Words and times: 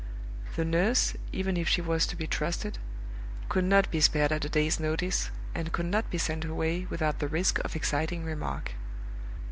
The 0.55 0.65
nurse, 0.65 1.13
even 1.31 1.57
if 1.57 1.67
she 1.69 1.79
was 1.79 2.07
to 2.07 2.15
be 2.15 2.25
trusted, 2.25 2.79
could 3.49 3.65
not 3.65 3.91
be 3.91 4.01
spared 4.01 4.31
at 4.31 4.43
a 4.43 4.49
day's 4.49 4.79
notice, 4.79 5.29
and 5.53 5.71
could 5.71 5.85
not 5.85 6.09
be 6.09 6.17
sent 6.17 6.43
away 6.43 6.87
without 6.89 7.19
the 7.19 7.27
risk 7.27 7.59
of 7.59 7.75
exciting 7.75 8.23
remark. 8.25 8.71